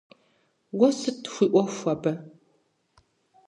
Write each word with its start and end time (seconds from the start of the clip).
Уэ 0.79 0.89
сыт 0.99 1.19
хуиӀуэху 1.31 1.87
абы? 1.93 2.13